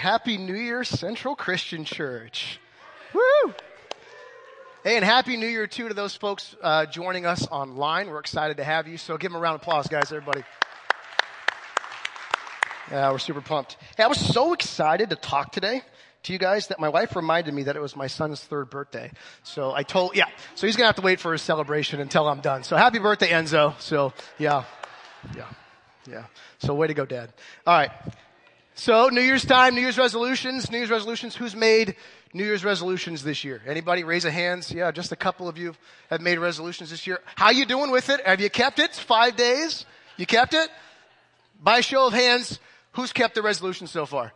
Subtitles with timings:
[0.00, 2.58] Happy New Year, Central Christian Church.
[3.12, 3.52] Woo!
[4.82, 8.08] Hey, and Happy New Year too to those folks uh, joining us online.
[8.08, 8.96] We're excited to have you.
[8.96, 10.42] So give them a round of applause, guys, everybody.
[12.90, 13.76] Yeah, we're super pumped.
[13.98, 15.82] Hey, I was so excited to talk today
[16.22, 19.12] to you guys that my wife reminded me that it was my son's third birthday.
[19.42, 22.40] So I told, yeah, so he's gonna have to wait for his celebration until I'm
[22.40, 22.64] done.
[22.64, 23.78] So happy birthday, Enzo.
[23.78, 24.64] So yeah,
[25.36, 25.44] yeah,
[26.08, 26.24] yeah.
[26.56, 27.34] So way to go, Dad.
[27.66, 27.90] All right.
[28.80, 31.36] So New Year's time, New Year's resolutions, New Year's resolutions.
[31.36, 31.96] Who's made
[32.32, 33.60] New Year's resolutions this year?
[33.66, 34.72] Anybody raise a hands?
[34.72, 35.74] Yeah, just a couple of you
[36.08, 37.20] have made resolutions this year.
[37.34, 38.26] How you doing with it?
[38.26, 38.94] Have you kept it?
[38.94, 39.84] Five days.
[40.16, 40.70] You kept it?
[41.62, 42.58] By show of hands,
[42.92, 44.32] who's kept the resolution so far?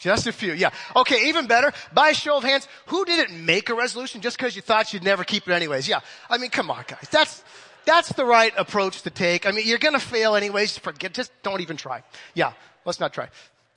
[0.00, 0.70] Just a few, yeah.
[0.96, 1.72] Okay, even better.
[1.92, 5.22] By show of hands, who didn't make a resolution just because you thought you'd never
[5.22, 5.86] keep it anyways?
[5.86, 6.00] Yeah.
[6.28, 7.06] I mean, come on, guys.
[7.12, 7.44] That's,
[7.84, 9.46] that's the right approach to take.
[9.46, 10.76] I mean, you're gonna fail anyways.
[10.76, 12.02] Forget, just don't even try.
[12.34, 12.52] Yeah.
[12.90, 13.28] Let's not try.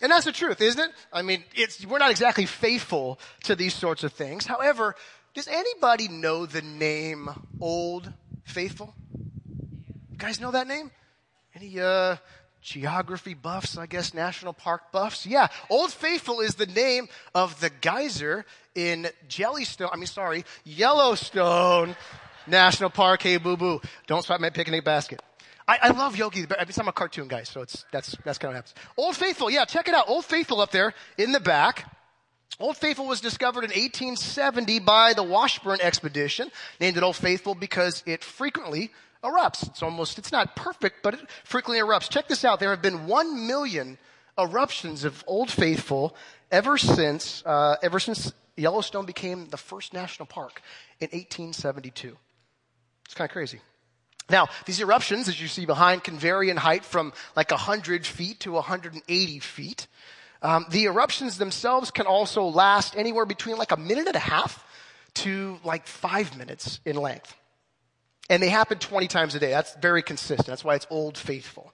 [0.01, 0.89] And that's the truth, isn't it?
[1.13, 1.43] I mean,
[1.87, 4.47] we're not exactly faithful to these sorts of things.
[4.47, 4.95] However,
[5.35, 7.29] does anybody know the name
[7.61, 8.11] Old
[8.43, 8.95] Faithful?
[9.13, 10.89] You guys know that name?
[11.53, 12.15] Any, uh,
[12.63, 15.27] geography buffs, I guess, national park buffs.
[15.27, 21.95] Yeah, Old Faithful is the name of the geyser in Jellystone, I mean, sorry, Yellowstone
[22.47, 23.21] National Park.
[23.21, 23.79] Hey, boo boo.
[24.07, 25.21] Don't spot my picnic basket.
[25.67, 26.57] I, I love Yogi the Bear.
[26.59, 28.75] I'm a cartoon guy, so it's, that's, that's kind of what happens.
[28.97, 30.09] Old Faithful, yeah, check it out.
[30.09, 31.89] Old Faithful up there in the back.
[32.59, 38.03] Old Faithful was discovered in 1870 by the Washburn expedition, named it Old Faithful because
[38.05, 38.91] it frequently
[39.23, 39.67] erupts.
[39.67, 42.09] It's almost, it's not perfect, but it frequently erupts.
[42.09, 42.59] Check this out.
[42.59, 43.97] There have been one million
[44.37, 46.15] eruptions of Old Faithful
[46.51, 50.61] ever since, uh, ever since Yellowstone became the first national park
[50.99, 52.17] in 1872.
[53.05, 53.59] It's kind of crazy.
[54.29, 58.39] Now, these eruptions, as you see behind, can vary in height from like 100 feet
[58.41, 59.87] to 180 feet.
[60.41, 64.63] Um, the eruptions themselves can also last anywhere between like a minute and a half
[65.15, 67.35] to like five minutes in length.
[68.29, 69.51] And they happen 20 times a day.
[69.51, 70.47] That's very consistent.
[70.47, 71.73] That's why it's old faithful.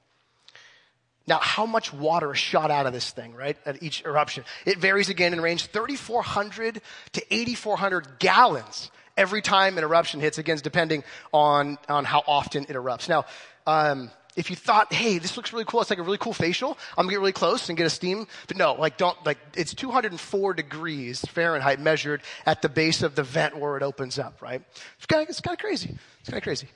[1.27, 4.43] Now, how much water is shot out of this thing, right, at each eruption?
[4.65, 6.81] It varies again in range 3,400
[7.13, 11.03] to 8,400 gallons every time an eruption hits, again, depending
[11.33, 13.09] on, on how often it erupts.
[13.09, 13.25] Now,
[13.67, 16.77] um, if you thought, hey, this looks really cool, it's like a really cool facial,
[16.97, 18.25] I'm gonna get really close and get a steam.
[18.47, 23.23] But no, like don't, like, it's 204 degrees Fahrenheit measured at the base of the
[23.23, 24.63] vent where it opens up, right?
[24.95, 25.97] It's kind of, it's kind of crazy.
[26.21, 26.69] It's kind of crazy.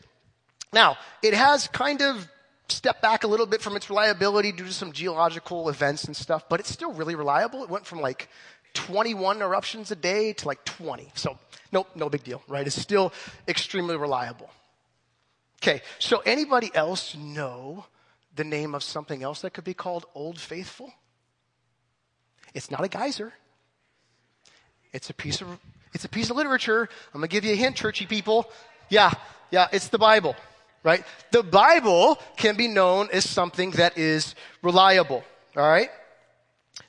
[0.73, 2.27] Now, it has kind of
[2.67, 6.49] stepped back a little bit from its reliability due to some geological events and stuff,
[6.49, 7.63] but it's still really reliable.
[7.63, 8.27] It went from like
[8.73, 11.11] 21 eruptions a day to like 20.
[11.13, 11.37] So
[11.73, 12.65] Nope, no big deal, right?
[12.67, 13.11] It's still
[13.47, 14.51] extremely reliable.
[15.61, 17.85] Okay, so anybody else know
[18.35, 20.93] the name of something else that could be called Old Faithful?
[22.53, 23.33] It's not a geyser.
[24.93, 25.47] It's a piece of
[25.95, 26.87] it's a piece of literature.
[27.11, 28.51] I'm gonna give you a hint, churchy people.
[28.89, 29.11] Yeah,
[29.49, 30.35] yeah, it's the Bible,
[30.83, 31.03] right?
[31.31, 35.23] The Bible can be known as something that is reliable.
[35.57, 35.89] All right?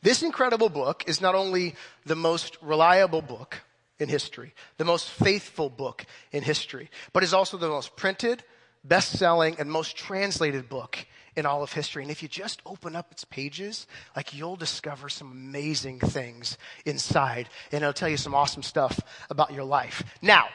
[0.02, 1.74] This incredible book is not only
[2.04, 3.62] the most reliable book,
[3.98, 8.42] in history, the most faithful book in history, but is also the most printed,
[8.82, 10.98] best selling, and most translated book
[11.36, 12.02] in all of history.
[12.02, 17.48] And if you just open up its pages, like you'll discover some amazing things inside,
[17.72, 19.00] and it'll tell you some awesome stuff
[19.30, 20.02] about your life.
[20.22, 20.48] Now,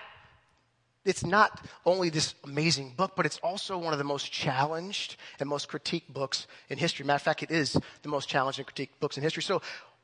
[1.06, 5.50] it's not only this amazing book, but it's also one of the most challenged and
[5.50, 7.06] most critiqued books in history.
[7.06, 9.42] Matter of fact, it is the most challenged and critiqued books in history.
[9.42, 9.62] So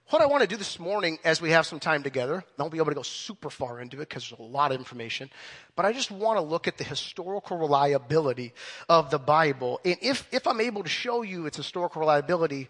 [0.09, 2.71] what I want to do this morning as we have some time together, I won't
[2.71, 5.31] be able to go super far into it because there's a lot of information,
[5.75, 8.53] but I just want to look at the historical reliability
[8.87, 9.79] of the Bible.
[9.83, 12.69] And if, if I'm able to show you its historical reliability,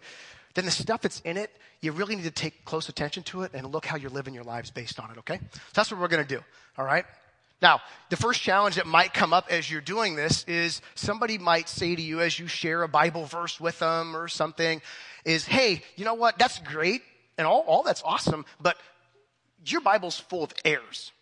[0.54, 1.50] then the stuff that's in it,
[1.82, 4.44] you really need to take close attention to it and look how you're living your
[4.44, 5.38] lives based on it, okay?
[5.52, 6.42] So that's what we're going to do,
[6.78, 7.04] all right?
[7.60, 11.68] Now, the first challenge that might come up as you're doing this is somebody might
[11.68, 14.80] say to you as you share a Bible verse with them or something
[15.26, 16.38] is, hey, you know what?
[16.38, 17.02] That's great
[17.38, 18.76] and all, all that's awesome, but
[19.64, 21.12] your Bible's full of errors.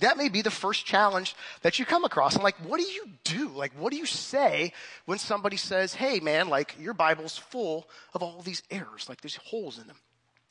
[0.00, 2.34] That may be the first challenge that you come across.
[2.34, 3.48] And like, what do you do?
[3.48, 4.72] Like, what do you say
[5.06, 9.36] when somebody says, hey man, like your Bible's full of all these errors, like there's
[9.36, 9.96] holes in them?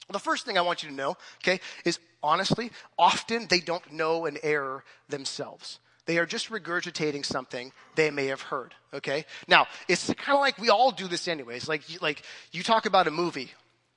[0.08, 3.92] Well, the first thing I want you to know, okay, is honestly, often they don't
[3.92, 5.80] know an error themselves.
[6.06, 8.76] They are just regurgitating something they may have heard.
[8.94, 9.26] Okay.
[9.48, 11.68] Now it's kind of like we all do this anyways.
[11.68, 13.52] Like, like you talk about a movie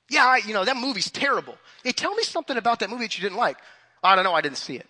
[0.09, 1.57] yeah, I, you know, that movie's terrible.
[1.83, 3.57] Hey, tell me something about that movie that you didn't like.
[4.03, 4.87] I don't know, I didn't see it.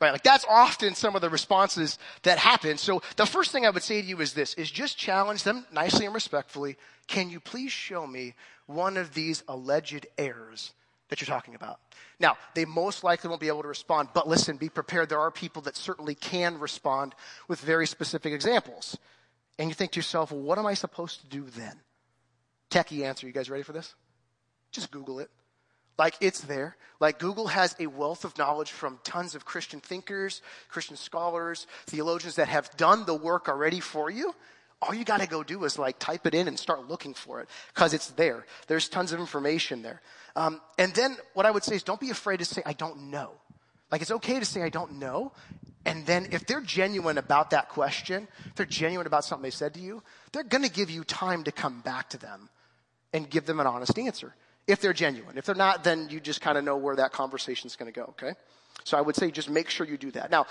[0.00, 0.12] Right?
[0.12, 2.76] Like that's often some of the responses that happen.
[2.76, 5.64] So the first thing I would say to you is this, is just challenge them
[5.72, 6.76] nicely and respectfully.
[7.06, 8.34] Can you please show me
[8.66, 10.74] one of these alleged errors
[11.08, 11.80] that you're talking about?
[12.18, 15.08] Now, they most likely won't be able to respond, but listen, be prepared.
[15.08, 17.14] There are people that certainly can respond
[17.48, 18.98] with very specific examples.
[19.58, 21.80] And you think to yourself, well, what am I supposed to do then?
[22.70, 23.26] Techie answer.
[23.26, 23.94] You guys ready for this?
[24.76, 25.30] Just Google it.
[25.98, 26.76] Like it's there.
[27.00, 32.36] Like Google has a wealth of knowledge from tons of Christian thinkers, Christian scholars, theologians
[32.36, 34.34] that have done the work already for you.
[34.82, 37.48] All you gotta go do is like type it in and start looking for it
[37.74, 38.44] because it's there.
[38.66, 40.02] There's tons of information there.
[40.36, 43.10] Um, and then what I would say is don't be afraid to say, I don't
[43.10, 43.30] know.
[43.90, 45.32] Like it's okay to say, I don't know.
[45.86, 49.72] And then if they're genuine about that question, if they're genuine about something they said
[49.74, 50.02] to you,
[50.32, 52.50] they're gonna give you time to come back to them
[53.14, 54.34] and give them an honest answer
[54.66, 55.38] if they're genuine.
[55.38, 57.98] If they're not, then you just kind of know where that conversation is going to
[57.98, 58.34] go, okay?
[58.84, 60.30] So I would say just make sure you do that.
[60.30, 60.46] Now,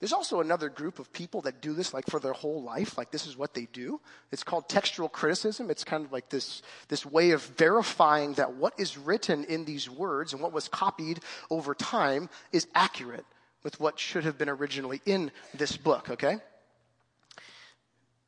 [0.00, 2.96] there's also another group of people that do this like for their whole life.
[2.96, 4.00] Like this is what they do.
[4.32, 5.70] It's called textual criticism.
[5.70, 9.90] It's kind of like this, this way of verifying that what is written in these
[9.90, 11.20] words and what was copied
[11.50, 13.26] over time is accurate
[13.62, 16.38] with what should have been originally in this book, okay?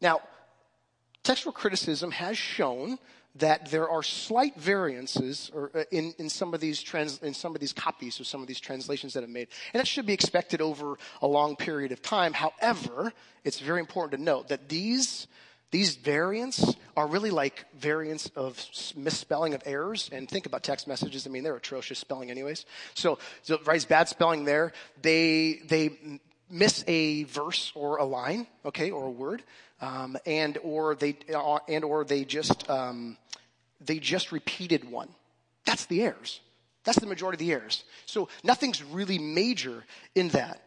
[0.03, 0.21] Now,
[1.23, 2.99] textual criticism has shown
[3.37, 7.61] that there are slight variances uh, in, in, some of these trans, in some of
[7.61, 9.49] these copies of some of these translations that have made.
[9.73, 12.35] And that should be expected over a long period of time.
[12.35, 13.13] However,
[13.45, 15.29] it's very important to note that these,
[15.71, 18.63] these variants are really like variants of
[18.95, 20.11] misspelling of errors.
[20.13, 21.27] And think about text messages.
[21.27, 22.67] I mean, they're atrocious spelling anyways.
[22.93, 24.73] So, so right, bad spelling there.
[25.01, 26.21] They, they
[26.53, 29.43] miss a verse or a line, okay, or a word,
[29.81, 33.17] um, and or they uh, and or they just um,
[33.81, 35.09] they just repeated one.
[35.65, 36.41] That's the errors.
[36.85, 37.85] That's the majority of the errors.
[38.07, 39.85] So nothing's really major
[40.15, 40.61] in that.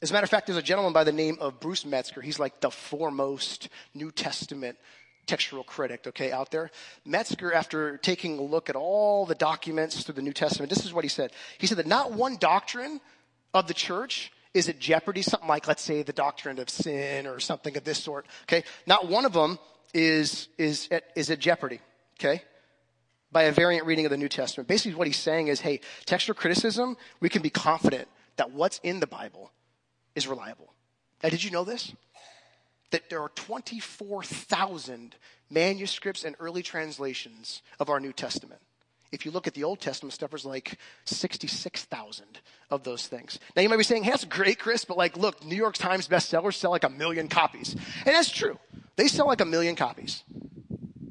[0.00, 2.20] As a matter of fact, there's a gentleman by the name of Bruce Metzger.
[2.20, 4.78] He's like the foremost New Testament
[5.26, 6.70] textual critic, okay, out there.
[7.04, 10.92] Metzger, after taking a look at all the documents through the New Testament, this is
[10.92, 11.30] what he said.
[11.58, 13.00] He said that not one doctrine
[13.54, 15.22] of the church is at jeopardy.
[15.22, 18.26] Something like, let's say, the doctrine of sin or something of this sort.
[18.44, 18.64] Okay.
[18.86, 19.58] Not one of them
[19.94, 21.80] is, is at, is at jeopardy.
[22.18, 22.42] Okay.
[23.30, 24.68] By a variant reading of the New Testament.
[24.68, 29.00] Basically what he's saying is, hey, textual criticism, we can be confident that what's in
[29.00, 29.50] the Bible
[30.14, 30.72] is reliable.
[31.22, 31.92] Now, did you know this?
[32.90, 35.14] That there are 24,000
[35.50, 38.60] manuscripts and early translations of our New Testament.
[39.12, 43.38] If you look at the Old Testament stuff, there's like 66,000 of those things.
[43.54, 46.08] Now you might be saying, hey, that's great, Chris, but like, look, New York Times
[46.08, 47.74] bestsellers sell like a million copies.
[47.74, 48.58] And that's true.
[48.96, 50.24] They sell like a million copies.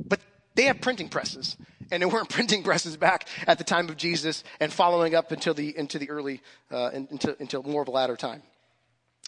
[0.07, 0.19] But
[0.55, 1.55] they have printing presses.
[1.91, 5.53] And there weren't printing presses back at the time of Jesus and following up until
[5.53, 8.41] the, into the early, uh, into, until more of a latter time.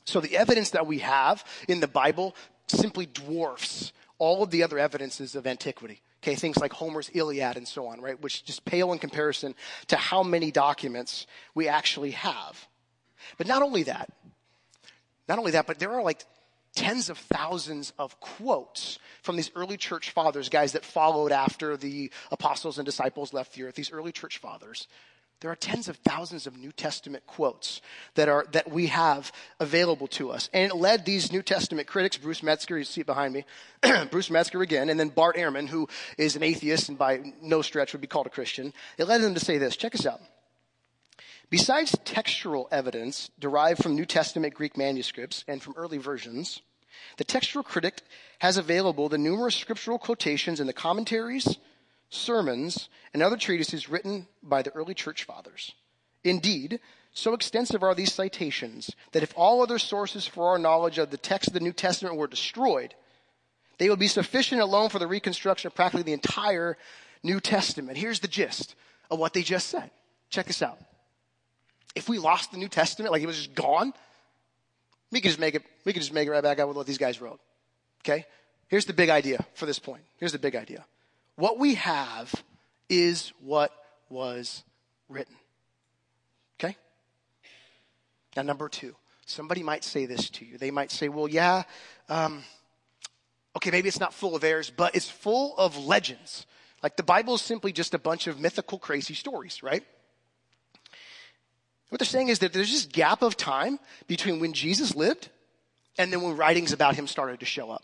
[0.05, 2.35] So the evidence that we have in the Bible
[2.67, 6.01] simply dwarfs all of the other evidences of antiquity.
[6.23, 8.19] Okay, things like Homer's Iliad and so on, right?
[8.21, 9.55] Which just pale in comparison
[9.87, 12.65] to how many documents we actually have.
[13.37, 14.09] But not only that,
[15.27, 16.23] not only that, but there are like
[16.75, 22.09] tens of thousands of quotes from these early church fathers, guys that followed after the
[22.31, 24.87] apostles and disciples left the earth, these early church fathers,
[25.43, 27.81] there are tens of thousands of New Testament quotes
[28.15, 29.29] that are, that we have
[29.59, 30.49] available to us.
[30.53, 33.43] And it led these New Testament critics, Bruce Metzger, you see it behind me,
[34.09, 37.91] Bruce Metzger again, and then Bart Ehrman, who is an atheist and by no stretch
[37.91, 38.71] would be called a Christian.
[38.97, 39.75] It led them to say this.
[39.75, 40.21] Check us out.
[41.49, 46.61] Besides textual evidence derived from New Testament Greek manuscripts and from early versions,
[47.17, 48.01] the textual critic
[48.39, 51.57] has available the numerous scriptural quotations in the commentaries,
[52.13, 55.73] sermons, and other treatises written by the early church fathers.
[56.23, 56.79] Indeed,
[57.13, 61.17] so extensive are these citations that if all other sources for our knowledge of the
[61.17, 62.95] text of the New Testament were destroyed,
[63.77, 66.77] they would be sufficient alone for the reconstruction of practically the entire
[67.21, 67.97] New Testament.
[67.97, 68.75] Here's the gist
[69.11, 69.91] of what they just said.
[70.29, 70.79] Check this out.
[71.95, 73.93] If we lost the New Testament, like it was just gone,
[75.11, 76.87] we could just make it, we could just make it right back out with what
[76.87, 77.39] these guys wrote.
[78.01, 78.25] Okay?
[78.67, 80.01] Here's the big idea for this point.
[80.17, 80.85] Here's the big idea.
[81.35, 82.33] What we have
[82.89, 83.71] is what
[84.09, 84.63] was
[85.09, 85.35] written.
[86.59, 86.77] Okay?
[88.35, 90.57] Now, number two, somebody might say this to you.
[90.57, 91.63] They might say, well, yeah,
[92.09, 92.43] um,
[93.55, 96.45] okay, maybe it's not full of errors, but it's full of legends.
[96.81, 99.83] Like the Bible is simply just a bunch of mythical, crazy stories, right?
[101.89, 105.29] What they're saying is that there's this gap of time between when Jesus lived
[105.97, 107.83] and then when writings about him started to show up.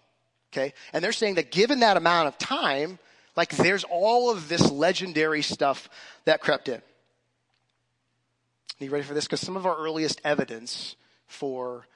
[0.52, 0.74] Okay?
[0.94, 3.00] And they're saying that given that amount of time,
[3.40, 5.90] like there's all of this legendary stuff
[6.26, 6.76] that crept in.
[6.76, 9.24] Are you ready for this?
[9.24, 11.88] Because some of our earliest evidence for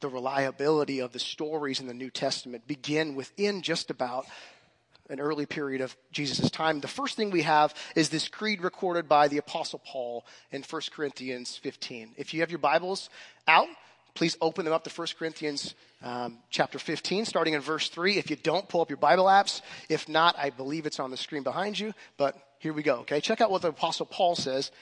[0.00, 4.26] the reliability of the stories in the New Testament begin within just about
[5.08, 6.80] an early period of Jesus' time.
[6.80, 10.82] The first thing we have is this creed recorded by the Apostle Paul in 1
[10.90, 12.16] Corinthians 15.
[12.18, 13.08] If you have your Bibles
[13.48, 13.68] out,
[14.16, 18.16] please open them up to 1 Corinthians um, chapter 15, starting in verse 3.
[18.16, 19.60] If you don't, pull up your Bible apps.
[19.88, 23.20] If not, I believe it's on the screen behind you, but here we go, okay?
[23.20, 24.72] Check out what the Apostle Paul says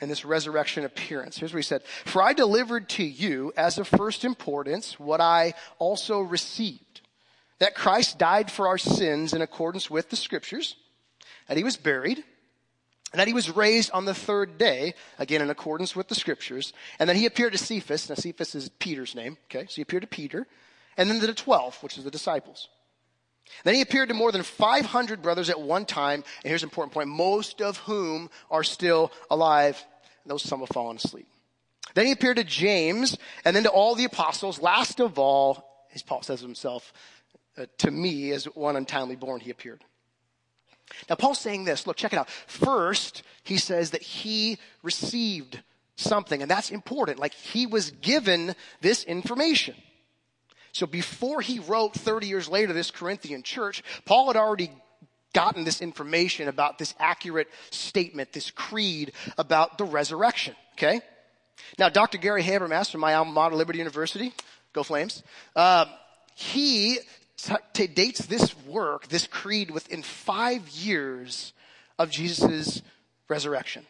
[0.00, 1.36] in this resurrection appearance.
[1.36, 1.82] Here's what he said.
[2.04, 7.00] For I delivered to you as of first importance what I also received.
[7.58, 10.76] That Christ died for our sins in accordance with the scriptures,
[11.46, 12.24] that he was buried,
[13.12, 16.72] and that he was raised on the third day, again in accordance with the scriptures,
[16.98, 18.08] and then he appeared to Cephas.
[18.08, 19.66] Now Cephas is Peter's name, okay?
[19.66, 20.46] So he appeared to Peter,
[20.96, 22.68] and then to the twelve, which is the disciples.
[23.64, 26.94] Then he appeared to more than 500 brothers at one time, and here's an important
[26.94, 29.84] point, most of whom are still alive,
[30.22, 31.26] and those some have fallen asleep.
[31.94, 34.60] Then he appeared to James, and then to all the apostles.
[34.60, 36.92] Last of all, as Paul says of himself,
[37.58, 39.84] uh, to me as one untimely born he appeared.
[41.08, 42.30] Now Paul's saying this, look, check it out.
[42.30, 45.60] First, he says that he received
[45.96, 47.18] something, and that's important.
[47.18, 49.74] Like he was given this information.
[50.72, 54.70] So before he wrote 30 years later this Corinthian church, Paul had already
[55.34, 60.54] gotten this information about this accurate statement, this creed about the resurrection.
[60.74, 61.00] Okay?
[61.78, 62.18] Now, Dr.
[62.18, 64.32] Gary Habermas from my alma mater, Liberty University,
[64.72, 65.22] go Flames,
[65.54, 65.86] uh,
[66.34, 66.98] he
[67.72, 71.52] t- dates this work, this creed, within five years
[71.98, 72.82] of Jesus'
[73.28, 73.86] resurrection.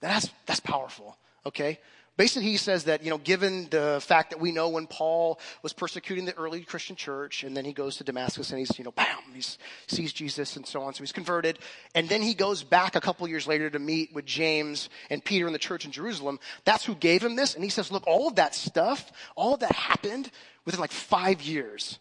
[0.00, 1.16] That's, that's powerful,
[1.46, 1.78] okay?
[2.16, 5.72] Basically, he says that, you know, given the fact that we know when Paul was
[5.72, 8.90] persecuting the early Christian church, and then he goes to Damascus and he's, you know,
[8.90, 9.42] bam, he
[9.86, 11.58] sees Jesus and so on, so he's converted.
[11.94, 15.46] And then he goes back a couple years later to meet with James and Peter
[15.46, 16.40] in the church in Jerusalem.
[16.66, 17.54] That's who gave him this.
[17.54, 20.30] And he says, look, all of that stuff, all of that happened
[20.66, 21.98] within like five years.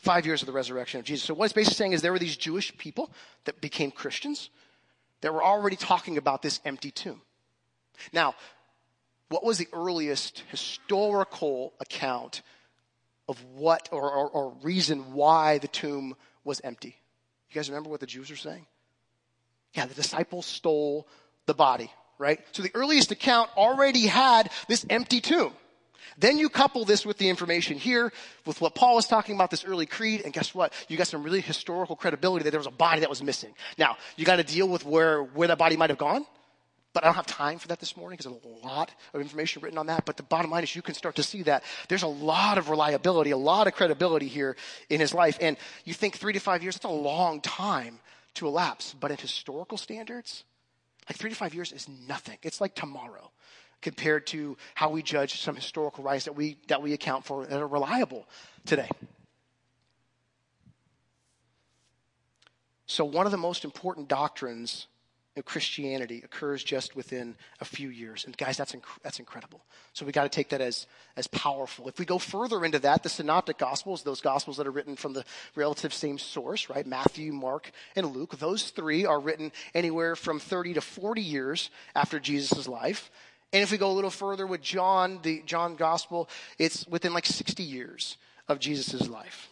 [0.00, 1.26] Five years of the resurrection of Jesus.
[1.26, 3.10] So what it's basically saying is there were these Jewish people
[3.44, 4.48] that became Christians
[5.20, 7.20] that were already talking about this empty tomb.
[8.10, 8.34] Now,
[9.28, 12.40] what was the earliest historical account
[13.28, 16.96] of what or, or, or, reason why the tomb was empty?
[17.50, 18.66] You guys remember what the Jews were saying?
[19.74, 21.06] Yeah, the disciples stole
[21.44, 22.40] the body, right?
[22.52, 25.52] So the earliest account already had this empty tomb.
[26.18, 28.12] Then you couple this with the information here,
[28.46, 30.72] with what Paul was talking about, this early creed, and guess what?
[30.88, 33.54] You got some really historical credibility that there was a body that was missing.
[33.78, 36.26] Now, you got to deal with where, where that body might have gone.
[36.92, 39.62] But I don't have time for that this morning because there's a lot of information
[39.62, 40.04] written on that.
[40.04, 42.68] But the bottom line is you can start to see that there's a lot of
[42.68, 44.56] reliability, a lot of credibility here
[44.88, 45.38] in his life.
[45.40, 48.00] And you think three to five years, that's a long time
[48.34, 48.94] to elapse.
[48.98, 50.42] But in historical standards,
[51.08, 52.38] like three to five years is nothing.
[52.42, 53.30] It's like tomorrow
[53.82, 57.60] compared to how we judge some historical writings that we, that we account for that
[57.60, 58.26] are reliable
[58.66, 58.88] today.
[62.86, 64.88] So one of the most important doctrines
[65.36, 68.24] of Christianity occurs just within a few years.
[68.24, 69.64] And guys, that's, inc- that's incredible.
[69.92, 71.88] So we got to take that as, as powerful.
[71.88, 75.12] If we go further into that, the synoptic gospels, those gospels that are written from
[75.12, 76.84] the relative same source, right?
[76.86, 82.18] Matthew, Mark, and Luke, those three are written anywhere from 30 to 40 years after
[82.18, 83.10] Jesus' life.
[83.52, 86.28] And if we go a little further with John, the John gospel,
[86.58, 88.16] it's within like 60 years
[88.48, 89.48] of Jesus' life.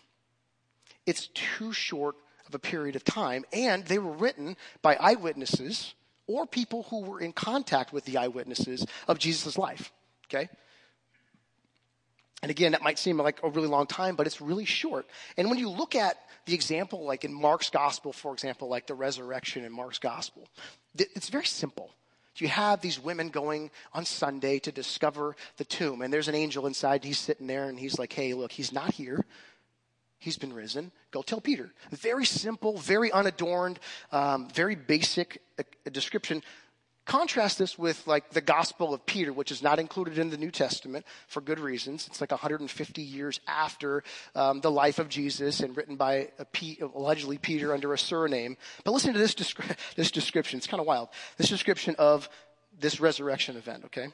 [1.07, 5.95] It's too short of a period of time, and they were written by eyewitnesses
[6.27, 9.93] or people who were in contact with the eyewitnesses of Jesus' life.
[10.27, 10.49] Okay?
[12.43, 15.07] And again, that might seem like a really long time, but it's really short.
[15.37, 18.95] And when you look at the example, like in Mark's gospel, for example, like the
[18.95, 20.47] resurrection in Mark's gospel,
[20.97, 21.91] it's very simple.
[22.41, 26.67] You have these women going on Sunday to discover the tomb, and there's an angel
[26.67, 27.05] inside.
[27.05, 29.25] He's sitting there, and he's like, "Hey, look, he's not here.
[30.19, 30.91] He's been risen.
[31.13, 31.73] Go tell Peter.
[31.91, 33.79] Very simple, very unadorned,
[34.11, 36.43] um, very basic uh, description.
[37.09, 40.51] Contrast this with like the Gospel of Peter, which is not included in the New
[40.51, 42.07] Testament for good reasons.
[42.07, 47.39] It's like 150 years after um, the life of Jesus and written by P, allegedly
[47.39, 48.59] Peter under a surname.
[48.85, 50.59] But listen to this, descri- this description.
[50.59, 51.09] It's kind of wild.
[51.39, 52.29] This description of
[52.79, 54.09] this resurrection event, okay?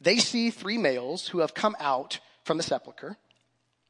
[0.00, 3.16] They see three males who have come out from the sepulchre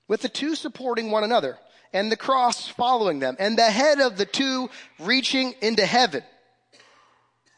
[0.09, 1.59] with the two supporting one another
[1.93, 6.23] and the cross following them and the head of the two reaching into heaven.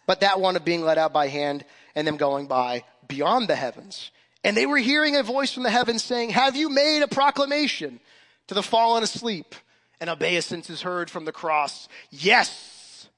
[0.06, 3.56] But that one of being led out by hand and them going by beyond the
[3.56, 4.10] heavens.
[4.42, 8.00] And they were hearing a voice from the heavens saying, have you made a proclamation
[8.48, 9.54] to the fallen asleep?
[10.00, 11.88] And obeisance is heard from the cross.
[12.10, 13.08] Yes.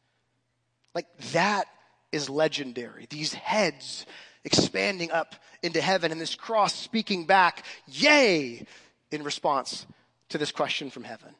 [0.94, 1.66] Like that
[2.12, 3.06] is legendary.
[3.10, 4.06] These heads
[4.44, 8.64] expanding up into heaven and this cross speaking back, yay,
[9.10, 9.86] in response
[10.28, 11.34] to this question from heaven.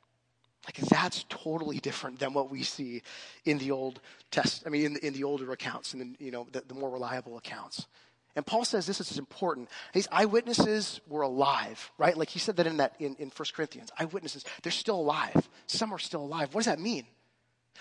[0.67, 3.03] Like that's totally different than what we see
[3.45, 4.65] in the Old Test.
[4.67, 6.91] I mean, in the, in the older accounts, and the, you know, the, the more
[6.91, 7.87] reliable accounts.
[8.35, 9.71] And Paul says this is important.
[9.95, 12.17] These eyewitnesses were alive, right?
[12.17, 13.91] Like he said that in that in, in 1 Corinthians.
[13.99, 15.49] Eyewitnesses, they're still alive.
[15.67, 16.53] Some are still alive.
[16.53, 17.07] What does that mean?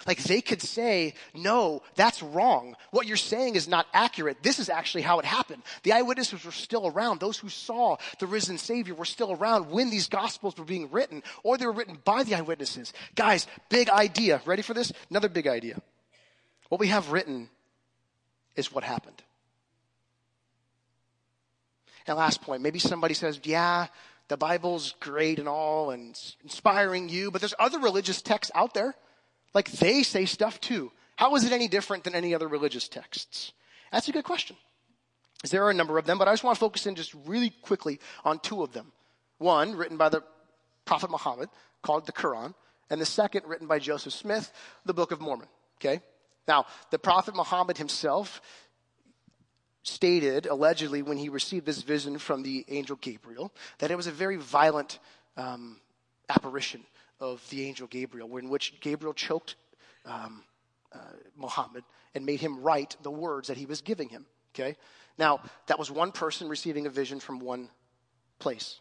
[0.07, 2.75] Like they could say, no, that's wrong.
[2.91, 4.43] What you're saying is not accurate.
[4.43, 5.63] This is actually how it happened.
[5.83, 7.19] The eyewitnesses were still around.
[7.19, 11.23] Those who saw the risen Savior were still around when these Gospels were being written,
[11.43, 12.93] or they were written by the eyewitnesses.
[13.15, 14.41] Guys, big idea.
[14.45, 14.91] Ready for this?
[15.09, 15.81] Another big idea.
[16.69, 17.49] What we have written
[18.55, 19.21] is what happened.
[22.07, 23.87] And last point, maybe somebody says, yeah,
[24.27, 28.95] the Bible's great and all and inspiring you, but there's other religious texts out there.
[29.55, 30.91] Like they say stuff too.
[31.15, 33.53] How is it any different than any other religious texts?
[33.91, 34.57] That's a good question.
[35.49, 37.51] There are a number of them, but I just want to focus in just really
[37.61, 38.91] quickly on two of them.
[39.37, 40.23] One, written by the
[40.83, 41.49] Prophet Muhammad,
[41.81, 42.53] called the Quran,
[42.89, 44.51] and the second, written by Joseph Smith,
[44.85, 45.47] the Book of Mormon.
[45.79, 46.01] Okay?
[46.47, 48.41] Now, the Prophet Muhammad himself
[49.83, 54.11] stated, allegedly, when he received this vision from the angel Gabriel, that it was a
[54.11, 54.99] very violent
[55.37, 55.79] um,
[56.29, 56.83] apparition
[57.19, 59.55] of the angel Gabriel, in which Gabriel choked
[60.05, 60.43] um,
[60.93, 60.97] uh,
[61.35, 64.25] Muhammad and made him write the words that he was giving him.
[64.53, 64.77] Okay?
[65.17, 67.69] Now, that was one person receiving a vision from one
[68.39, 68.79] place.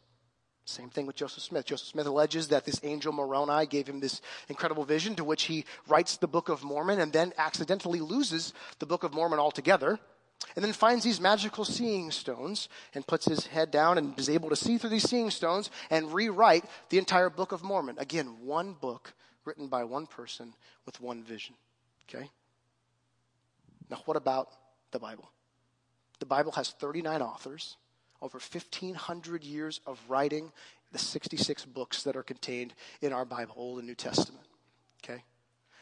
[0.67, 1.67] Same thing with Joseph Smith.
[1.67, 5.67] Joseph Smith alleges that this angel Moroni gave him this incredible vision to which he
[5.89, 9.99] writes the Book of Mormon and then accidentally loses the Book of Mormon altogether
[10.55, 14.49] and then finds these magical seeing stones and puts his head down and is able
[14.51, 17.97] to see through these seeing stones and rewrite the entire Book of Mormon.
[17.99, 20.55] Again, one book written by one person
[20.87, 21.55] with one vision.
[22.09, 22.31] Okay?
[23.91, 24.51] Now, what about
[24.91, 25.31] the Bible?
[26.21, 27.77] The Bible has 39 authors,
[28.23, 30.53] over 1,500 years of writing,
[30.93, 32.73] the 66 books that are contained
[33.03, 34.47] in our Bible, Old and New Testament.
[35.05, 35.23] Okay?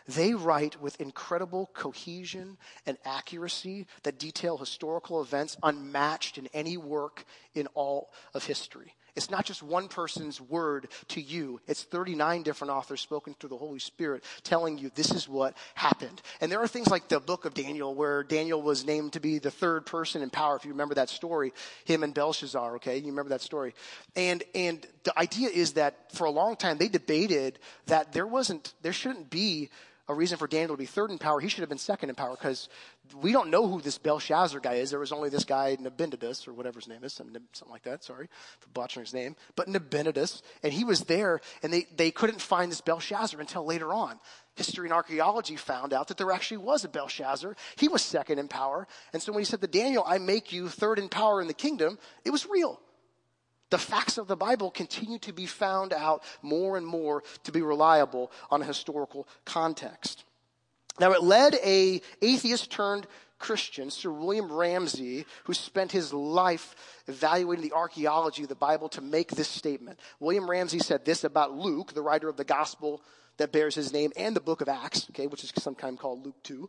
[0.06, 7.24] They write with incredible cohesion and accuracy that detail historical events unmatched in any work
[7.54, 8.94] in all of history.
[9.14, 11.60] It's not just one person's word to you.
[11.66, 16.22] It's 39 different authors spoken through the Holy Spirit telling you this is what happened.
[16.40, 19.38] And there are things like the book of Daniel where Daniel was named to be
[19.38, 20.56] the third person in power.
[20.56, 21.52] If you remember that story,
[21.84, 22.98] him and Belshazzar, okay?
[22.98, 23.74] You remember that story.
[24.16, 28.72] And, and the idea is that for a long time they debated that there wasn't,
[28.80, 29.68] there shouldn't be
[30.12, 31.40] a reason for Daniel to be third in power.
[31.40, 32.68] He should have been second in power because
[33.20, 34.90] we don't know who this Belshazzar guy is.
[34.90, 38.04] There was only this guy, Nabonidus, or whatever his name is, something like that.
[38.04, 38.28] Sorry
[38.60, 39.36] for botching his name.
[39.56, 43.92] But Nabonidus, and he was there, and they, they couldn't find this Belshazzar until later
[43.92, 44.20] on.
[44.54, 47.56] History and archaeology found out that there actually was a Belshazzar.
[47.76, 48.86] He was second in power.
[49.12, 51.54] And so when he said to Daniel, I make you third in power in the
[51.54, 52.80] kingdom, it was real
[53.72, 57.62] the facts of the Bible continue to be found out more and more to be
[57.62, 60.24] reliable on a historical context.
[61.00, 63.06] Now, it led a atheist turned
[63.38, 66.76] Christian, Sir William Ramsay, who spent his life
[67.08, 69.98] evaluating the archaeology of the Bible to make this statement.
[70.20, 73.00] William Ramsay said this about Luke, the writer of the gospel
[73.38, 76.42] that bears his name, and the book of Acts, okay, which is sometimes called Luke
[76.42, 76.68] 2.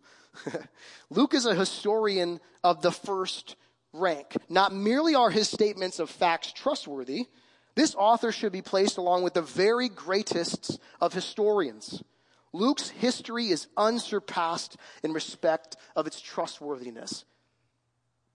[1.09, 3.57] Luke is a historian of the first
[3.93, 4.35] rank.
[4.49, 7.27] Not merely are his statements of facts trustworthy,
[7.75, 12.03] this author should be placed along with the very greatest of historians.
[12.51, 17.25] Luke's history is unsurpassed in respect of its trustworthiness.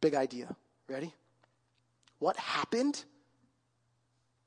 [0.00, 0.56] Big idea.
[0.88, 1.14] Ready?
[2.18, 3.04] What happened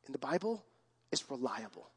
[0.06, 0.66] in the Bible
[1.12, 1.88] is reliable.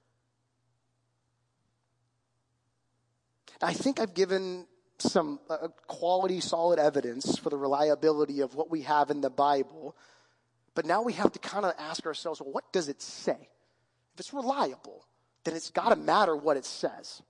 [3.60, 4.66] I think I've given
[4.98, 9.96] some uh, quality, solid evidence for the reliability of what we have in the Bible.
[10.74, 13.48] But now we have to kind of ask ourselves, well, what does it say?
[14.14, 15.04] If it's reliable,
[15.44, 17.22] then it's got to matter what it says.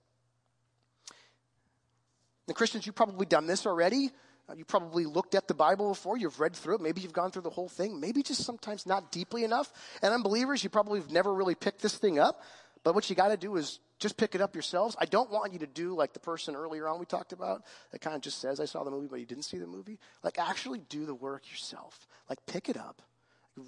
[2.46, 4.10] And Christians, you've probably done this already.
[4.48, 6.18] Uh, you probably looked at the Bible before.
[6.18, 6.80] You've read through it.
[6.82, 7.98] Maybe you've gone through the whole thing.
[7.98, 9.72] Maybe just sometimes not deeply enough.
[10.02, 12.42] And unbelievers, you probably have never really picked this thing up.
[12.82, 14.94] But what you got to do is just pick it up yourselves.
[15.00, 18.02] I don't want you to do like the person earlier on we talked about that
[18.02, 19.98] kind of just says, I saw the movie, but you didn't see the movie.
[20.22, 22.06] Like, actually do the work yourself.
[22.28, 23.00] Like, pick it up,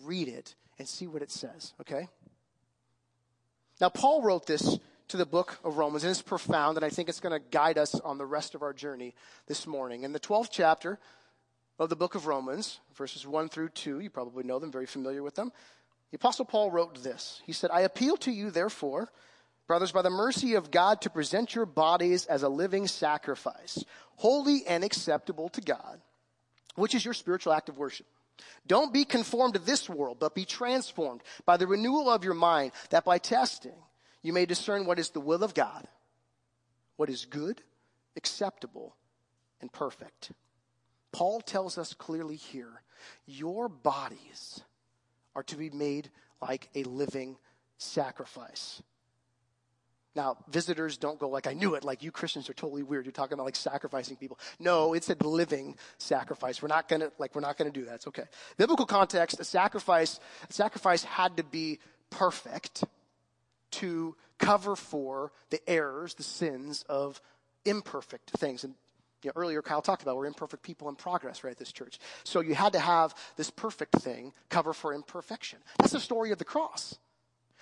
[0.05, 2.09] read it, and see what it says, okay?
[3.81, 7.09] Now, Paul wrote this to the book of Romans, and it's profound, and I think
[7.09, 9.14] it's going to guide us on the rest of our journey
[9.46, 10.03] this morning.
[10.03, 10.99] In the 12th chapter
[11.79, 15.22] of the book of Romans, verses 1 through 2, you probably know them, very familiar
[15.22, 15.51] with them.
[16.11, 17.40] The Apostle Paul wrote this.
[17.46, 19.11] He said, I appeal to you, therefore,
[19.66, 23.85] brothers, by the mercy of God, to present your bodies as a living sacrifice,
[24.16, 26.00] holy and acceptable to God,
[26.74, 28.07] which is your spiritual act of worship.
[28.66, 32.72] Don't be conformed to this world, but be transformed by the renewal of your mind,
[32.90, 33.74] that by testing
[34.22, 35.87] you may discern what is the will of God,
[36.96, 37.62] what is good,
[38.16, 38.94] acceptable,
[39.61, 40.33] and perfect.
[41.12, 42.83] Paul tells us clearly here
[43.26, 44.61] your bodies
[45.35, 46.11] are to be made
[46.42, 47.37] like a living
[47.79, 48.83] sacrifice.
[50.16, 53.05] Now, visitors don't go like, I knew it, like you Christians are totally weird.
[53.05, 54.38] You're talking about like sacrificing people.
[54.59, 56.62] No, it's a living sacrifice.
[56.62, 57.96] We're not gonna, like, we're not gonna do that.
[57.96, 58.24] It's okay.
[58.57, 62.83] Biblical context, a sacrifice, a sacrifice had to be perfect
[63.72, 67.20] to cover for the errors, the sins of
[67.66, 68.64] imperfect things.
[68.64, 68.74] And
[69.22, 71.98] you know, earlier Kyle talked about we're imperfect people in progress, right, at this church.
[72.24, 75.59] So you had to have this perfect thing cover for imperfection.
[75.79, 76.98] That's the story of the cross.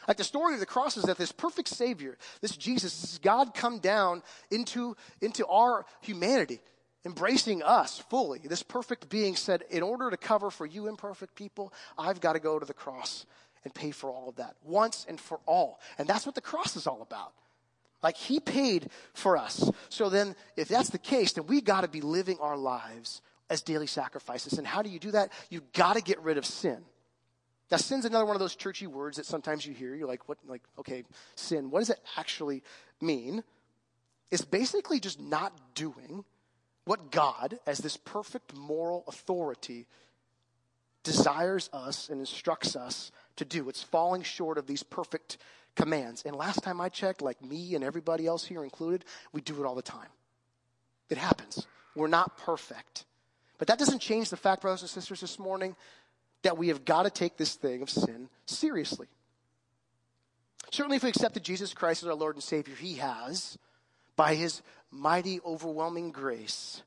[0.06, 3.54] Like the story of the cross is that this perfect Savior, this Jesus, this God
[3.54, 6.60] come down into, into our humanity,
[7.04, 8.40] embracing us fully.
[8.40, 12.40] This perfect being said, in order to cover for you imperfect people, I've got to
[12.40, 13.26] go to the cross
[13.64, 15.80] and pay for all of that once and for all.
[15.98, 17.32] And that's what the cross is all about.
[18.02, 19.70] Like he paid for us.
[19.88, 23.62] So then, if that's the case, then we got to be living our lives as
[23.62, 24.58] daily sacrifices.
[24.58, 25.32] And how do you do that?
[25.48, 26.84] You've got to get rid of sin.
[27.74, 29.96] Now, sin's another one of those churchy words that sometimes you hear.
[29.96, 30.38] You're like, what?
[30.46, 31.02] Like, okay,
[31.34, 31.72] sin.
[31.72, 32.62] What does it actually
[33.00, 33.42] mean?
[34.30, 36.24] It's basically just not doing
[36.84, 39.88] what God, as this perfect moral authority,
[41.02, 43.68] desires us and instructs us to do.
[43.68, 45.38] It's falling short of these perfect
[45.74, 46.22] commands.
[46.24, 49.66] And last time I checked, like me and everybody else here included, we do it
[49.66, 50.10] all the time.
[51.10, 51.66] It happens.
[51.96, 53.04] We're not perfect.
[53.58, 55.74] But that doesn't change the fact, brothers and sisters, this morning
[56.44, 59.08] that we have got to take this thing of sin seriously.
[60.70, 63.58] Certainly, if we accepted Jesus Christ as our Lord and Savior, He has,
[64.16, 66.82] by His mighty, overwhelming grace,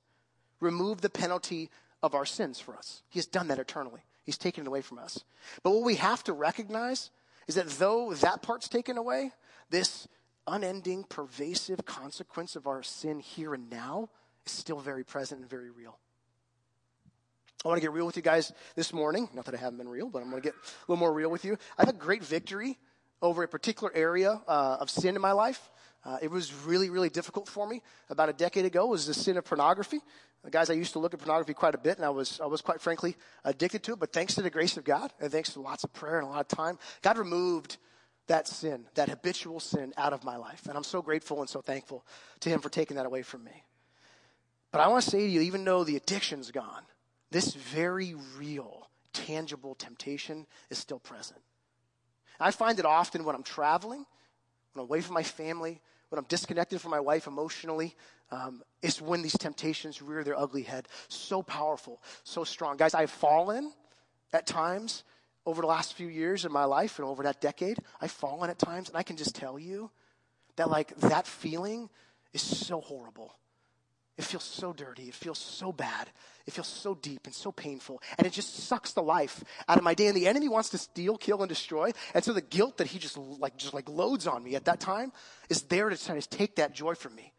[0.59, 1.69] removed the penalty
[2.01, 3.01] of our sins for us.
[3.09, 4.01] He has done that eternally.
[4.23, 5.23] He's taken it away from us.
[5.63, 7.11] But what we have to recognize
[7.47, 9.31] is that though that part's taken away,
[9.69, 10.07] this
[10.45, 14.09] unending, pervasive consequence of our sin here and now
[14.45, 15.97] is still very present and very real.
[17.67, 19.27] I want to get real with you guys this morning.
[19.33, 21.29] Not that I haven't been real, but I'm going to get a little more real
[21.29, 21.57] with you.
[21.77, 22.79] I had a great victory
[23.21, 25.69] over a particular area uh, of sin in my life.
[26.05, 28.85] Uh, it was really, really difficult for me about a decade ago.
[28.85, 29.99] Was the sin of pornography.
[30.45, 32.45] The guys, I used to look at pornography quite a bit, and I was, I
[32.45, 33.99] was quite frankly addicted to it.
[33.99, 36.29] But thanks to the grace of God, and thanks to lots of prayer and a
[36.29, 37.75] lot of time, God removed
[38.27, 40.67] that sin, that habitual sin, out of my life.
[40.67, 42.05] And I'm so grateful and so thankful
[42.39, 43.65] to Him for taking that away from me.
[44.71, 46.83] But I want to say to you, even though the addiction's gone,
[47.31, 51.41] this very real, tangible temptation is still present.
[52.39, 54.05] I find it often when I'm traveling,
[54.73, 57.95] when I'm away from my family, when I'm disconnected from my wife emotionally,
[58.31, 60.87] um, it's when these temptations rear their ugly head.
[61.07, 62.77] So powerful, so strong.
[62.77, 63.71] Guys, I've fallen
[64.33, 65.03] at times
[65.45, 67.77] over the last few years in my life and over that decade.
[68.01, 69.89] I've fallen at times, and I can just tell you
[70.57, 71.89] that, like, that feeling
[72.33, 73.33] is so horrible.
[74.17, 75.03] It feels so dirty.
[75.03, 76.09] It feels so bad.
[76.47, 78.01] It feels so deep and so painful.
[78.17, 80.07] And it just sucks the life out of my day.
[80.07, 81.91] And the enemy wants to steal, kill, and destroy.
[82.15, 84.79] And so the guilt that he just like, just like loads on me at that
[84.79, 85.11] time
[85.49, 87.31] is there to try to take that joy from me.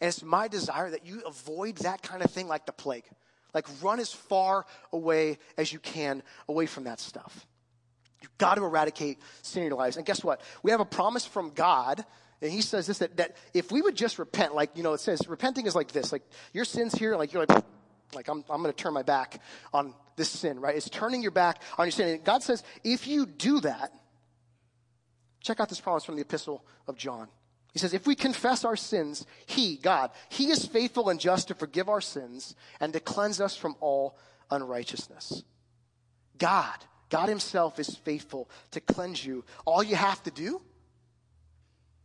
[0.00, 3.04] And it's my desire that you avoid that kind of thing like the plague.
[3.52, 7.46] Like run as far away as you can away from that stuff.
[8.22, 9.98] You've got to eradicate sin in your lives.
[9.98, 10.40] And guess what?
[10.62, 12.06] We have a promise from God
[12.44, 15.00] and he says this that, that if we would just repent, like, you know, it
[15.00, 17.64] says repenting is like this, like your sin's here, like you're like,
[18.14, 19.40] like I'm, I'm going to turn my back
[19.72, 20.76] on this sin, right?
[20.76, 22.08] It's turning your back on your sin.
[22.08, 23.94] And God says, if you do that,
[25.40, 27.28] check out this promise from the epistle of John.
[27.72, 31.54] He says, if we confess our sins, He, God, He is faithful and just to
[31.54, 34.18] forgive our sins and to cleanse us from all
[34.50, 35.44] unrighteousness.
[36.36, 36.76] God,
[37.08, 39.46] God Himself is faithful to cleanse you.
[39.64, 40.60] All you have to do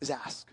[0.02, 0.52] is ask.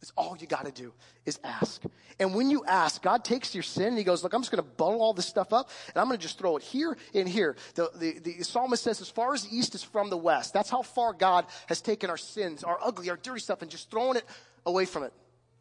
[0.00, 0.92] That's all you got to do
[1.26, 1.82] is ask.
[2.20, 4.62] And when you ask, God takes your sin and he goes, look, I'm just going
[4.62, 7.28] to bundle all this stuff up and I'm going to just throw it here and
[7.28, 7.56] here.
[7.74, 10.70] The, the, the psalmist says, as far as the east is from the west, that's
[10.70, 14.16] how far God has taken our sins, our ugly, our dirty stuff and just thrown
[14.16, 14.24] it
[14.66, 15.12] away from it,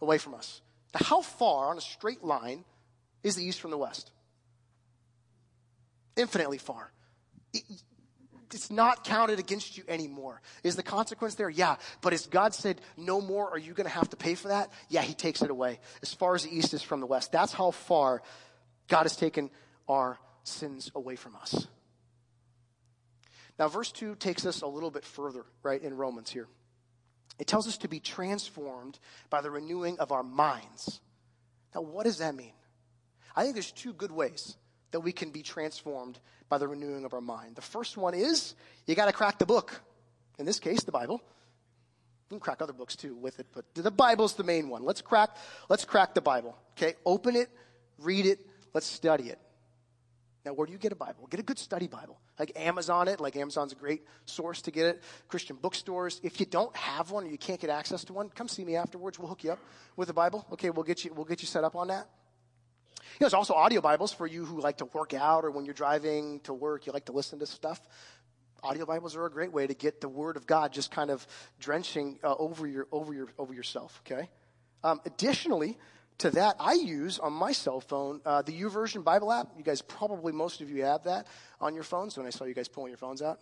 [0.02, 0.62] away from us.
[0.94, 2.64] Now, how far on a straight line
[3.24, 4.12] is the east from the west?
[6.16, 6.92] Infinitely far
[8.54, 10.42] it's not counted against you anymore.
[10.64, 11.50] Is the consequence there?
[11.50, 11.76] Yeah.
[12.02, 14.72] But as God said, no more are you going to have to pay for that?
[14.90, 15.80] Yeah, he takes it away.
[16.02, 17.32] As far as the east is from the west.
[17.32, 18.22] That's how far
[18.88, 19.50] God has taken
[19.88, 21.68] our sins away from us.
[23.60, 26.48] Now, verse 2 takes us a little bit further, right, in Romans here.
[27.40, 31.02] It tells us to be transformed by the renewing of our minds.
[31.74, 32.54] Now, what does that mean?
[33.36, 34.56] I think there's two good ways
[34.92, 36.20] that we can be transformed
[36.50, 37.56] by the renewing of our mind.
[37.56, 39.82] The first one is you got to crack the book.
[40.40, 41.22] In this case, the Bible.
[42.30, 44.84] You can crack other books too with it, but the Bible's the main one.
[44.84, 45.38] Let's crack,
[45.70, 46.58] let's crack the Bible.
[46.78, 46.96] Okay?
[47.06, 47.50] Open it,
[48.00, 48.40] read it,
[48.74, 49.40] let's study it.
[50.46, 51.28] Now, where do you get a Bible?
[51.30, 52.20] Get a good study Bible.
[52.40, 55.04] Like Amazon it, like Amazon's a great source to get it.
[55.28, 56.22] Christian bookstores.
[56.24, 58.78] If you don't have one or you can't get access to one, come see me
[58.78, 59.20] afterwards.
[59.20, 59.60] We'll hook you up
[59.98, 60.46] with a Bible.
[60.54, 62.08] Okay, we'll get you, we'll get you set up on that.
[63.18, 65.66] You know, there's also audio Bibles for you who like to work out or when
[65.66, 67.82] you're driving to work, you like to listen to stuff.
[68.62, 71.26] Audio Bibles are a great way to get the Word of God just kind of
[71.60, 74.04] drenching uh, over your over your over yourself.
[74.06, 74.30] Okay.
[74.84, 75.80] Um, additionally,
[76.20, 79.48] to that, I use on my cell phone uh, the YouVersion Bible app.
[79.58, 81.26] You guys probably, most of you have that
[81.60, 83.40] on your phones when I saw you guys pulling your phones out.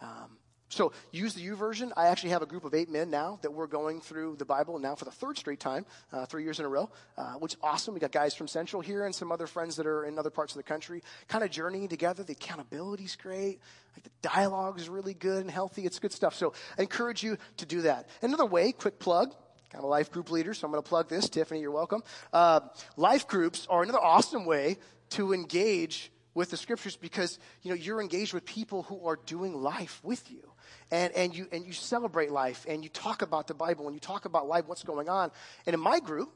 [0.00, 1.92] Um, so use the U YouVersion.
[1.96, 4.78] I actually have a group of eight men now that we're going through the Bible
[4.78, 7.58] now for the third straight time, uh, three years in a row, uh, which is
[7.62, 7.94] awesome.
[7.94, 10.52] We got guys from Central here and some other friends that are in other parts
[10.54, 12.22] of the country, kind of journeying together.
[12.24, 13.60] The accountability's great.
[13.94, 15.86] Like the dialogue is really good and healthy.
[15.86, 16.34] It's good stuff.
[16.34, 18.08] So I encourage you to do that.
[18.20, 19.34] Another way, quick plug,
[19.74, 21.28] I'm a life group leader, so I'm going to plug this.
[21.28, 22.02] Tiffany, you're welcome.
[22.32, 22.60] Uh,
[22.96, 24.78] life groups are another awesome way
[25.10, 29.54] to engage with the scriptures because you know you're engaged with people who are doing
[29.54, 30.42] life with you
[30.90, 34.00] and, and you and you celebrate life and you talk about the bible and you
[34.00, 35.30] talk about life what's going on
[35.64, 36.28] and in my group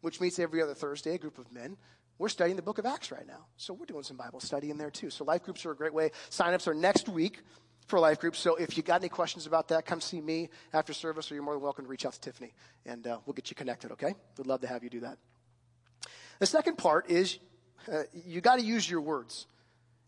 [0.00, 1.76] which meets every other thursday a group of men
[2.16, 4.78] we're studying the book of acts right now so we're doing some bible study in
[4.78, 7.42] there too so life groups are a great way sign-ups are next week
[7.86, 10.94] for life groups So if you got any questions about that, come see me after
[10.94, 12.54] service, or you're more than welcome to reach out to Tiffany,
[12.86, 13.92] and uh, we'll get you connected.
[13.92, 14.14] Okay?
[14.38, 15.18] We'd love to have you do that.
[16.38, 17.38] The second part is
[17.90, 19.46] uh, you got to use your words.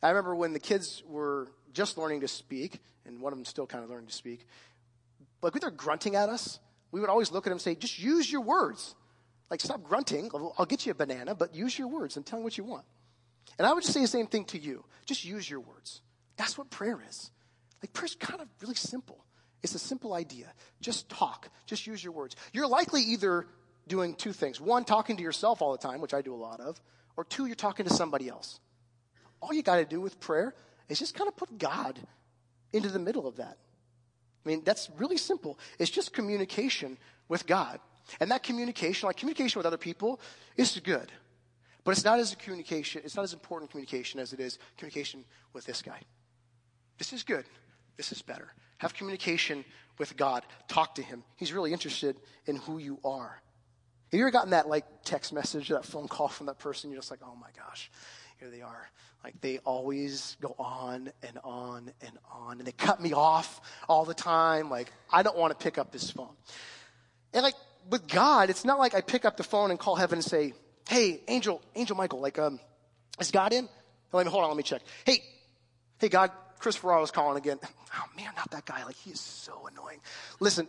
[0.02, 3.66] I remember when the kids were just learning to speak, and one of them still
[3.66, 4.46] kind of learning to speak.
[5.42, 6.58] Like when they're grunting at us,
[6.92, 8.94] we would always look at them and say, "Just use your words.
[9.50, 10.30] Like stop grunting.
[10.58, 12.84] I'll, get you a banana, but use your words and tell them what you want."
[13.58, 14.84] And I would just say the same thing to you.
[15.06, 16.02] Just use your words.
[16.36, 17.30] That's what prayer is.
[17.82, 19.24] Like prayer's kind of really simple.
[19.62, 20.52] It's a simple idea.
[20.80, 21.48] Just talk.
[21.66, 22.36] Just use your words.
[22.52, 23.46] You're likely either
[23.88, 24.60] doing two things.
[24.60, 26.80] One, talking to yourself all the time, which I do a lot of,
[27.16, 28.60] or two, you're talking to somebody else.
[29.40, 30.54] All you got to do with prayer
[30.88, 31.98] is just kind of put God
[32.72, 33.58] into the middle of that.
[34.44, 35.58] I mean, that's really simple.
[35.78, 36.98] It's just communication
[37.28, 37.80] with God.
[38.20, 40.20] And that communication, like communication with other people,
[40.56, 41.10] is good.
[41.82, 45.64] But it's not as communication, it's not as important communication as it is communication with
[45.64, 46.00] this guy.
[46.98, 47.44] This is good.
[47.96, 48.52] This is better.
[48.78, 49.64] Have communication
[49.98, 50.44] with God.
[50.68, 51.24] Talk to Him.
[51.36, 53.40] He's really interested in who you are.
[54.10, 56.90] Have you ever gotten that like text message, that phone call from that person?
[56.90, 57.90] You're just like, oh my gosh,
[58.38, 58.88] here they are.
[59.24, 64.04] Like they always go on and on and on, and they cut me off all
[64.04, 64.70] the time.
[64.70, 66.36] Like I don't want to pick up this phone.
[67.32, 67.54] And like
[67.90, 70.54] with God, it's not like I pick up the phone and call heaven and say,
[70.88, 72.60] "Hey, Angel, Angel Michael, like um,
[73.18, 73.68] is God in?"
[74.12, 74.50] Let me hold on.
[74.50, 74.82] Let me check.
[75.04, 75.22] Hey,
[75.98, 77.58] hey, God, Chris Ferraro's calling again.
[77.62, 78.84] Oh man, not that guy.
[78.84, 80.00] Like he is so annoying.
[80.40, 80.66] Listen,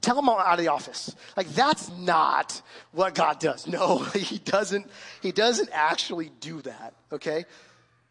[0.00, 1.14] tell him out of the office.
[1.36, 2.60] Like that's not
[2.92, 3.66] what God does.
[3.66, 4.90] No, he doesn't.
[5.22, 6.94] He doesn't actually do that.
[7.12, 7.44] Okay,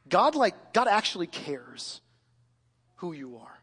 [0.09, 2.01] God like God actually cares
[2.95, 3.59] who you are.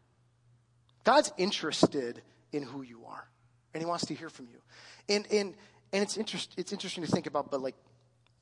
[1.03, 2.21] God's interested
[2.51, 3.27] in who you are,
[3.73, 4.61] and He wants to hear from you.
[5.09, 5.55] And and
[5.93, 6.53] and it's interest.
[6.57, 7.75] It's interesting to think about, but like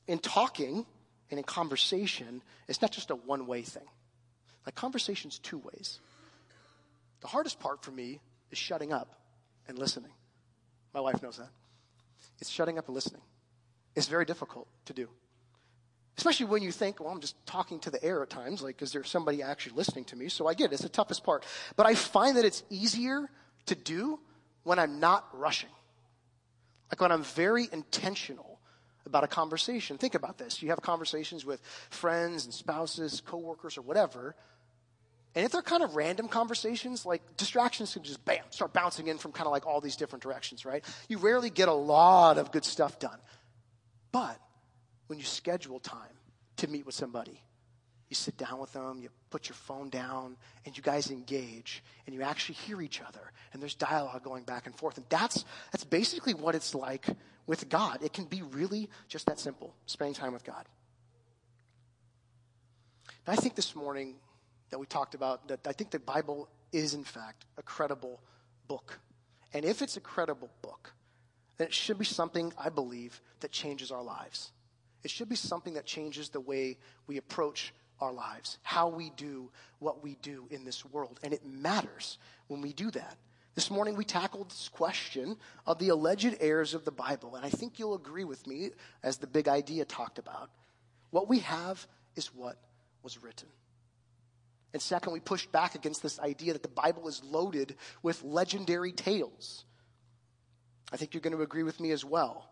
[0.08, 0.86] in talking
[1.30, 3.84] and in conversation, it's not just a one way thing.
[4.66, 6.00] Like conversation's two ways.
[7.22, 8.20] The hardest part for me
[8.52, 9.16] is shutting up
[9.68, 10.12] and listening.
[10.94, 11.50] My wife knows that.
[12.40, 13.22] It's shutting up and listening.
[13.96, 15.10] It's very difficult to do.
[16.18, 18.92] Especially when you think, well, I'm just talking to the air at times, like, is
[18.92, 20.28] there somebody actually listening to me?
[20.28, 21.46] So I get it, it's the toughest part.
[21.76, 23.30] But I find that it's easier
[23.68, 24.20] to do
[24.64, 25.70] when I'm not rushing.
[26.92, 28.49] Like when I'm very intentional
[29.06, 29.98] about a conversation.
[29.98, 30.62] Think about this.
[30.62, 34.36] You have conversations with friends and spouses, coworkers, or whatever.
[35.36, 39.18] And if they're kind of random conversations, like distractions can just bam, start bouncing in
[39.18, 40.84] from kind of like all these different directions, right?
[41.08, 43.18] You rarely get a lot of good stuff done.
[44.12, 44.40] But
[45.08, 46.18] when you schedule time
[46.58, 47.42] to meet with somebody,
[48.10, 50.36] you sit down with them, you put your phone down,
[50.66, 54.66] and you guys engage, and you actually hear each other, and there's dialogue going back
[54.66, 54.98] and forth.
[54.98, 57.06] And that's, that's basically what it's like
[57.50, 58.04] with God.
[58.04, 60.66] It can be really just that simple, spending time with God.
[63.26, 64.18] And I think this morning
[64.70, 68.22] that we talked about, that I think the Bible is, in fact, a credible
[68.68, 69.00] book.
[69.52, 70.94] And if it's a credible book,
[71.58, 74.52] then it should be something, I believe, that changes our lives.
[75.04, 79.50] It should be something that changes the way we approach our lives, how we do
[79.80, 81.20] what we do in this world.
[81.24, 83.18] And it matters when we do that
[83.56, 85.36] This morning we tackled this question
[85.66, 88.70] of the alleged errors of the Bible, and I think you'll agree with me
[89.04, 90.50] as the big idea talked about.
[91.10, 91.86] What we have
[92.16, 92.58] is what
[93.04, 93.48] was written.
[94.74, 98.92] And second, we pushed back against this idea that the Bible is loaded with legendary
[98.92, 99.66] tales.
[100.92, 102.50] I think you're going to agree with me as well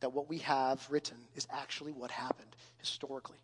[0.00, 3.38] that what we have written is actually what happened historically.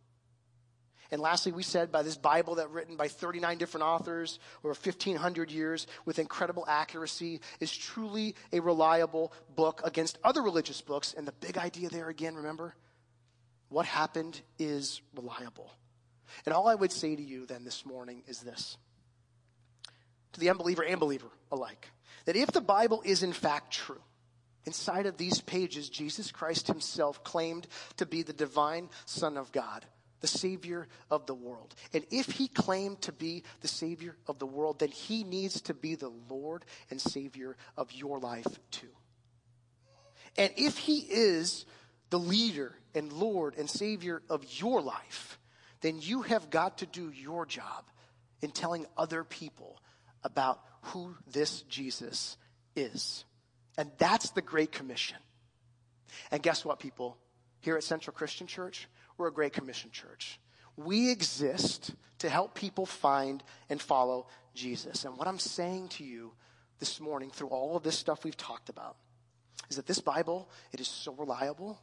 [1.13, 5.51] And lastly, we said by this Bible that written by 39 different authors over 1500
[5.51, 11.13] years with incredible accuracy is truly a reliable book against other religious books.
[11.15, 12.75] And the big idea there again, remember,
[13.69, 15.71] what happened is reliable.
[16.47, 18.79] And all I would say to you then this morning is this
[20.33, 21.91] to the unbeliever and believer alike
[22.25, 24.01] that if the Bible is in fact true,
[24.65, 27.67] inside of these pages, Jesus Christ himself claimed
[27.99, 29.85] to be the divine Son of God
[30.23, 31.75] the Savior of the world.
[31.93, 35.75] And if he claimed to be the Savior of the world, then he needs to
[35.75, 38.89] be the Lord and Savior of your life too.
[40.39, 41.67] And if he is
[42.09, 45.39] the leader and Lord and Savior of your life,
[45.83, 47.85] then you have got to do your job
[48.41, 49.81] in telling other people
[50.25, 52.37] about who this Jesus
[52.77, 53.25] is.
[53.77, 55.19] And that's the Great Commission.
[56.31, 57.17] And guess what, people?
[57.61, 58.89] Here at Central Christian Church,
[59.23, 60.41] we're a Great Commission church.
[60.77, 65.05] We exist to help people find and follow Jesus.
[65.05, 66.33] And what I'm saying to you
[66.81, 68.97] this morning through all of this stuff we've talked about
[69.71, 71.79] is that this Bible, it is so reliable.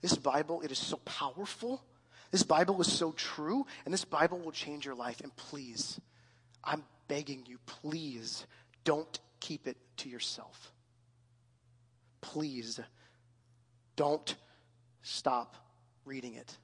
[0.00, 1.84] This Bible, it is so powerful.
[2.30, 5.20] This Bible is so true, and this Bible will change your life.
[5.20, 6.00] And please,
[6.64, 8.46] I'm begging you, please
[8.84, 10.72] don't keep it to yourself.
[12.22, 12.80] Please
[13.96, 14.34] don't
[15.02, 15.63] stop
[16.04, 16.56] reading it.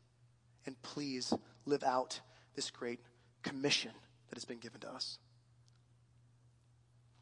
[0.66, 1.32] And please
[1.66, 2.20] live out
[2.54, 3.00] this great
[3.42, 3.92] commission
[4.28, 5.18] that has been given to us.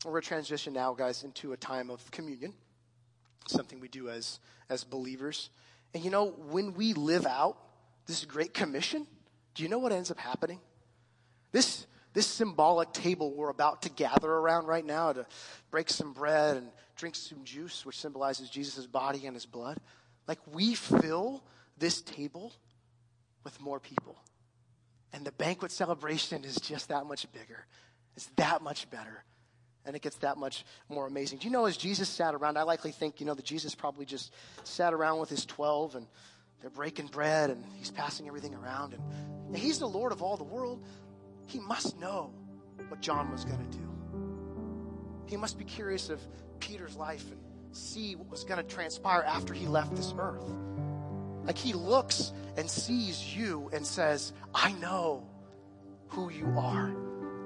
[0.04, 2.54] We're going to transition now, guys, into a time of communion,
[3.46, 5.50] something we do as, as believers.
[5.94, 7.56] And you know, when we live out
[8.06, 9.06] this great commission,
[9.54, 10.60] do you know what ends up happening?
[11.50, 15.26] This, this symbolic table we're about to gather around right now to
[15.70, 19.78] break some bread and drink some juice, which symbolizes Jesus' body and his blood,
[20.26, 21.42] like we fill
[21.78, 22.52] this table
[23.44, 24.16] with more people.
[25.12, 27.66] And the banquet celebration is just that much bigger.
[28.16, 29.24] It's that much better.
[29.86, 31.38] And it gets that much more amazing.
[31.38, 34.04] Do you know, as Jesus sat around, I likely think, you know, that Jesus probably
[34.04, 36.06] just sat around with his 12 and
[36.60, 38.94] they're breaking bread and he's passing everything around.
[39.46, 40.84] And he's the Lord of all the world.
[41.46, 42.32] He must know
[42.88, 43.88] what John was going to do.
[45.26, 46.20] He must be curious of
[46.60, 47.40] Peter's life and
[47.72, 50.44] see what was going to transpire after he left this earth.
[51.48, 55.26] Like he looks and sees you and says, I know
[56.08, 56.94] who you are.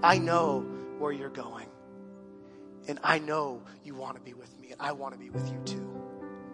[0.02, 0.66] I know
[0.98, 1.68] where you're going.
[2.88, 5.48] And I know you want to be with me, and I want to be with
[5.48, 5.88] you too.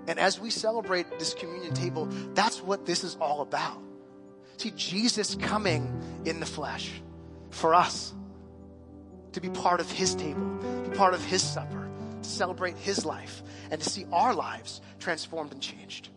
[0.07, 3.81] And as we celebrate this communion table, that's what this is all about.
[4.59, 7.01] See, Jesus coming in the flesh
[7.49, 8.13] for us
[9.33, 10.47] to be part of his table,
[10.87, 11.89] be part of his supper,
[12.23, 16.11] to celebrate his life, and to see our lives transformed and changed.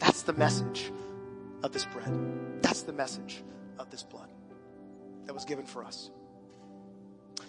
[0.00, 0.90] That's the message
[1.62, 2.10] of this bread.
[2.62, 3.42] That's the message
[3.78, 4.28] of this blood
[5.26, 6.10] that was given for us.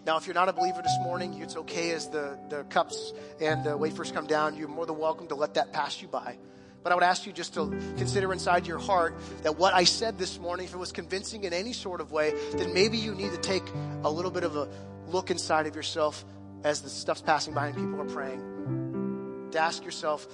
[0.05, 3.63] Now, if you're not a believer this morning, it's okay as the, the cups and
[3.63, 4.55] the wafers come down.
[4.55, 6.37] You're more than welcome to let that pass you by.
[6.83, 10.17] But I would ask you just to consider inside your heart that what I said
[10.17, 13.31] this morning, if it was convincing in any sort of way, then maybe you need
[13.31, 13.63] to take
[14.03, 14.67] a little bit of a
[15.07, 16.25] look inside of yourself
[16.63, 19.49] as the stuff's passing by and people are praying.
[19.51, 20.27] To ask yourself,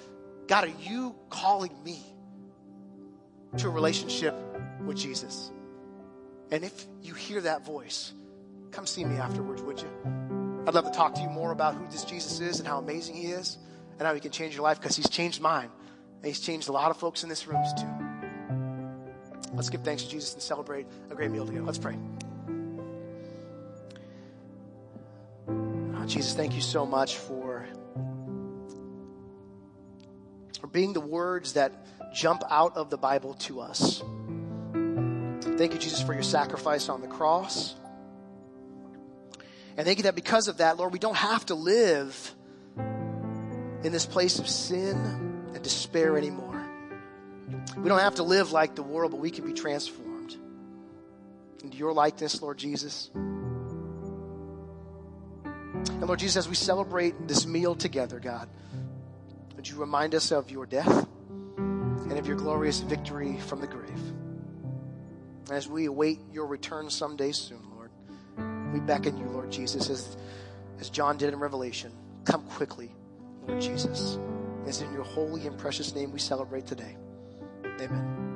[0.47, 2.01] God, are you calling me
[3.57, 4.33] to a relationship
[4.85, 5.51] with Jesus?
[6.51, 8.13] And if you hear that voice,
[8.71, 9.89] come see me afterwards, would you?
[10.65, 13.15] I'd love to talk to you more about who this Jesus is and how amazing
[13.15, 13.57] he is
[13.99, 15.69] and how he can change your life because he's changed mine.
[16.17, 17.87] And he's changed a lot of folks in this room too.
[19.53, 21.65] Let's give thanks to Jesus and celebrate a great meal together.
[21.65, 21.97] Let's pray.
[25.49, 27.36] Oh, Jesus, thank you so much for
[30.67, 31.71] for being the words that
[32.13, 34.03] jump out of the Bible to us.
[35.41, 37.73] Thank you, Jesus, for your sacrifice on the cross.
[39.77, 42.35] And thank you that because of that, Lord, we don't have to live
[42.77, 44.97] in this place of sin
[45.53, 46.67] and despair anymore.
[47.77, 50.35] We don't have to live like the world, but we can be transformed
[51.63, 53.09] into your likeness, Lord Jesus.
[55.45, 58.49] And Lord Jesus, as we celebrate this meal together, God,
[59.57, 61.07] would you remind us of your death
[61.57, 64.13] and of your glorious victory from the grave?
[65.51, 67.91] As we await your return someday soon, Lord,
[68.71, 70.15] we beckon you, Lord Jesus, as,
[70.79, 71.91] as John did in Revelation
[72.27, 72.91] Come quickly,
[73.47, 74.19] Lord Jesus.
[74.65, 76.97] It's in your holy and precious name we celebrate today.
[77.79, 78.26] Amen.